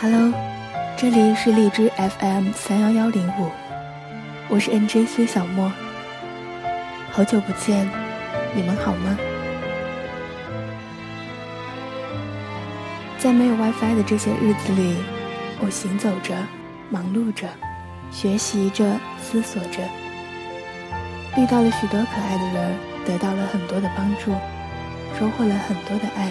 [0.00, 0.32] Hello，
[0.96, 3.50] 这里是荔枝 FM 三幺幺零五，
[4.48, 5.72] 我是 NJ 苏小莫。
[7.10, 7.90] 好久不见，
[8.54, 9.18] 你们好吗？
[13.18, 14.98] 在没有 WiFi 的这些日子里，
[15.58, 16.32] 我行走着，
[16.90, 17.48] 忙碌着，
[18.12, 18.84] 学习着，
[19.20, 19.82] 思索着，
[21.36, 24.30] 遇到了许多可爱的人，得到了很多的帮助，
[25.18, 26.30] 收获了很多的爱。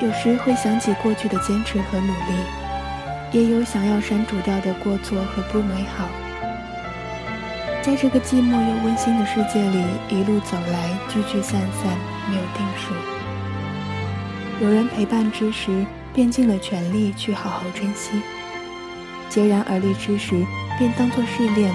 [0.00, 2.38] 有时会想起过去的坚持和努力，
[3.32, 6.08] 也有想要删除掉的过错和不美好。
[7.82, 11.96] 在这个寂寞又温馨的世界里，一路走来，聚聚散散，
[12.28, 12.94] 没有定数。
[14.60, 18.20] 有人陪伴之时，便尽了全力去好好珍惜；
[19.30, 20.44] 孑然而立之时，
[20.78, 21.72] 便当作试炼，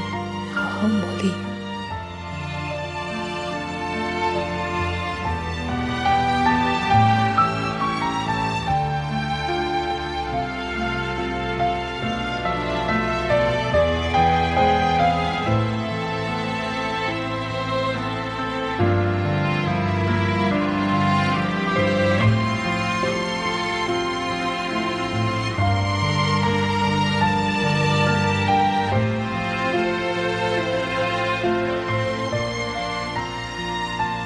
[0.53, 1.52] 好好磨砺。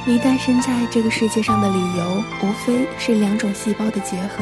[0.10, 4.42] 你诞生在这个世界上的理由，无非是两种细胞的结合，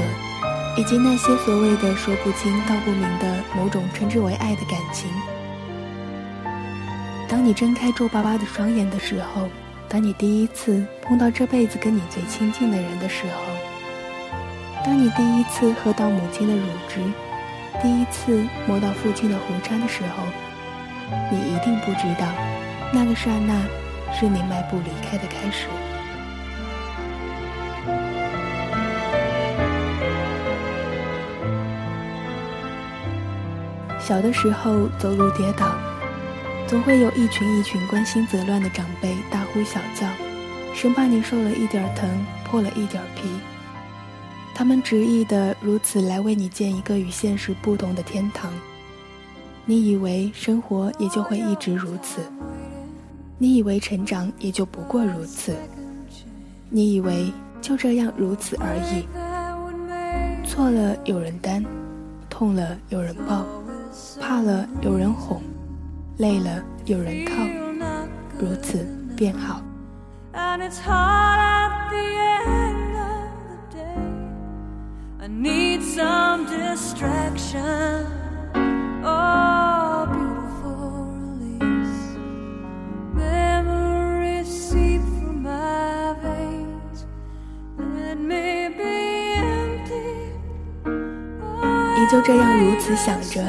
[0.77, 5.09] 以及那些所谓的说不清道不明的某种称之为爱的感情。
[7.27, 9.49] 当你睁开皱巴巴的双眼的时候，
[9.89, 13.41] 当你第一次碰到这辈子跟你最亲近的人的时候，
[14.85, 17.00] 当你第一次喝到母亲的乳汁，
[17.81, 20.27] 第一次摸到父亲的胡渣的时候，
[21.31, 22.27] 你一定不知道，
[22.94, 23.59] 那个刹那。
[24.17, 25.67] 是你迈步离开的开始。
[34.00, 35.75] 小的时候走路跌倒，
[36.66, 40.07] 总会有一群一群关心则乱的长辈大呼小叫，
[40.73, 42.07] 生怕你受了一点疼、
[42.45, 43.23] 破了一点皮。
[44.53, 48.53] 他们执意的如此来为你建一个与现实不同的天堂。
[49.66, 52.22] 你以为生活也就会一直如此。
[53.38, 55.53] 你以为成长也就不过如此，
[56.69, 57.31] 你以为
[57.62, 59.06] 就这样如此而已。
[60.47, 61.63] 错了有人担，
[62.29, 63.46] 痛了有人抱，
[64.22, 65.41] 怕了有人哄，
[66.18, 67.34] 累了有人靠，
[68.40, 68.88] 如此
[69.18, 69.62] 便好。
[92.09, 93.43] 就这样如此想着，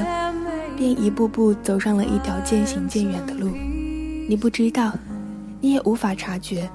[0.77, 3.51] 便一步步走上了一条渐行渐远的路。
[4.29, 4.93] 你不知道，
[5.61, 6.69] 你也无法察觉，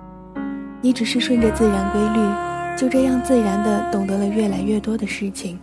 [0.82, 5.60] 你只是顺着自然规律，就这样自然的懂得了越来越多的事情。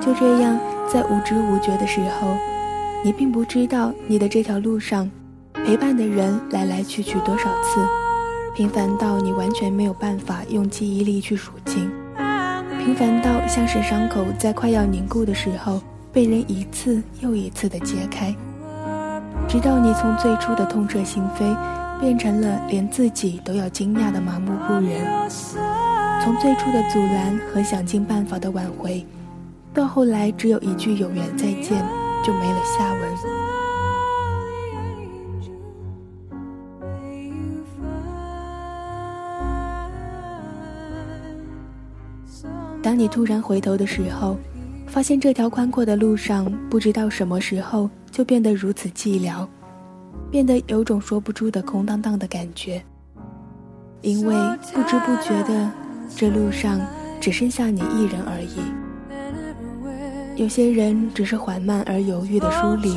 [0.00, 0.58] 就这样，
[0.92, 2.36] 在无知无觉的时候，
[3.04, 5.10] 你并不知道你的这条路上，
[5.64, 7.80] 陪伴的人来来去去多少次，
[8.54, 11.90] 平凡到你完全没有办法用记忆力去数清。
[12.88, 15.78] 平凡到像是伤口在快要凝固的时候，
[16.10, 18.34] 被人一次又一次的揭开，
[19.46, 21.54] 直到你从最初的痛彻心扉，
[22.00, 25.04] 变成了连自己都要惊讶的麻木不仁；
[26.24, 29.04] 从最初的阻拦和想尽办法的挽回，
[29.74, 31.84] 到后来只有一句有缘再见，
[32.24, 33.37] 就没了下文。
[42.88, 44.38] 当你突然回头的时候，
[44.86, 49.46] 发现这条宽阔的路上，不知道什么时候就变得如此寂寥，
[50.30, 52.82] 变得有种说不出的空荡荡的感觉。
[54.00, 54.34] 因为
[54.72, 55.70] 不知不觉的，
[56.16, 56.80] 这路上
[57.20, 58.56] 只剩下你一人而已。
[60.40, 62.96] 有些人只是缓慢而犹豫的疏离，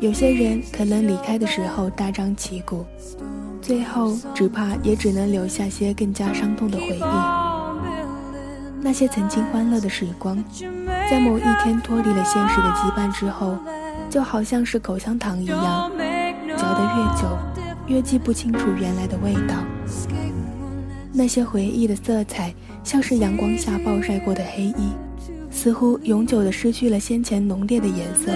[0.00, 2.86] 有些人可能离开的时候大张旗鼓，
[3.60, 7.53] 最后只怕也只能留下些更加伤痛的回忆。
[8.84, 10.36] 那些曾经欢乐的时光，
[11.10, 13.56] 在某一天脱离了现实的羁绊之后，
[14.10, 15.90] 就好像是口香糖一样，
[16.54, 17.38] 嚼得越久，
[17.86, 19.54] 越记不清楚原来的味道。
[21.14, 22.54] 那些回忆的色彩，
[22.84, 24.92] 像是阳光下暴晒过的黑衣，
[25.50, 28.30] 似乎永久的失去了先前浓烈的颜色。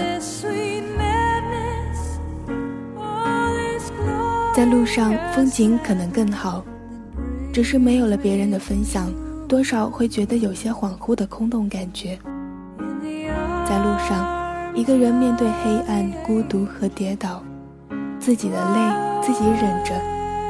[4.55, 6.65] 在路上，风景可能更好，
[7.53, 9.13] 只是没有了别人的分享。
[9.49, 12.19] 多少会觉得有些恍惚的空洞感觉。
[13.67, 17.43] 在路上，一个人面对黑暗、孤独和跌倒，
[18.19, 19.99] 自己的泪自己忍着，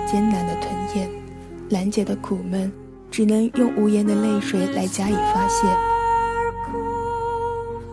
[0.05, 1.09] 艰难的吞咽，
[1.69, 2.69] 难解的苦闷，
[3.09, 5.65] 只能用无言的泪水来加以发泄。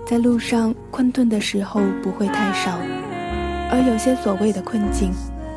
[0.04, 2.80] 在路上困顿的时候不会太少，
[3.70, 5.12] 而有些所谓的困境，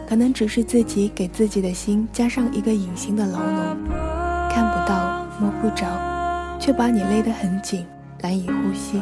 [0.08, 3.78] 可能只是自己给自己的心加上一个隐形的牢笼，
[4.52, 5.09] 看不到
[5.40, 5.88] 摸不着，
[6.60, 7.86] 却把你勒得很紧，
[8.22, 8.98] 难以呼吸。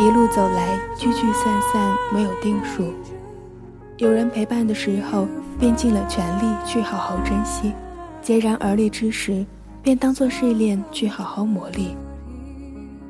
[0.00, 2.92] 一路走来，聚聚散散，没有定数。
[3.98, 5.28] 有人陪伴的时候。
[5.56, 7.72] 便尽了全力去好好珍惜，
[8.20, 9.46] 孑然而立之时，
[9.80, 11.94] 便当作试炼去好好磨砺。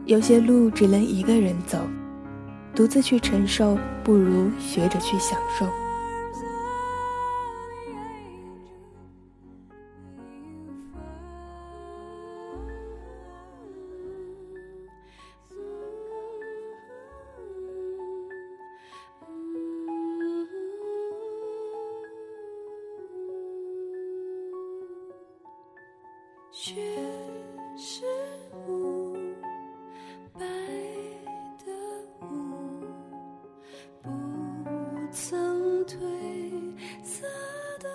[0.05, 1.79] 有些路只能一个人走，
[2.75, 5.67] 独自去承受，不如学着去享受。
[34.03, 34.11] 不
[35.11, 35.97] 曾褪
[37.03, 37.27] 色
[37.81, 37.89] 的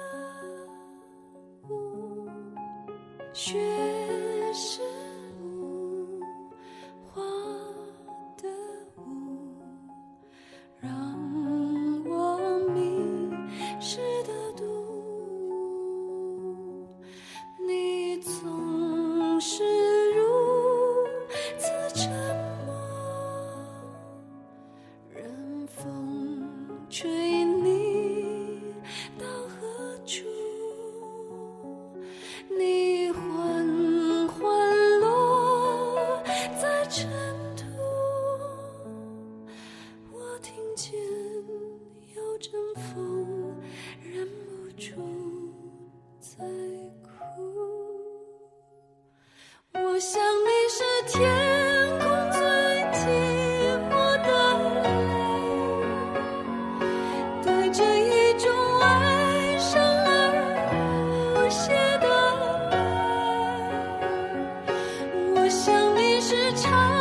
[1.67, 2.27] 舞
[3.33, 3.98] 靴
[49.99, 51.19] 想你是天
[51.99, 52.39] 空最
[52.93, 53.03] 寂
[53.89, 53.91] 寞
[54.23, 54.29] 的
[54.81, 54.87] 泪，
[57.43, 58.47] 带着一种
[58.79, 59.67] 哀伤
[60.05, 60.07] 而
[61.35, 62.07] 无邪的
[62.69, 62.71] 美。
[65.35, 66.98] 我想你是长。